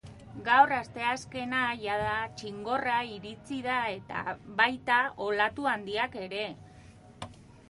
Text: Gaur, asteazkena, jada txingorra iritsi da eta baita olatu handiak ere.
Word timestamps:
Gaur, 0.45 0.71
asteazkena, 0.75 1.59
jada 1.81 2.15
txingorra 2.39 2.95
iritsi 3.17 3.61
da 3.69 3.77
eta 3.99 4.25
baita 4.63 4.97
olatu 5.27 5.69
handiak 5.75 6.19
ere. 6.25 6.43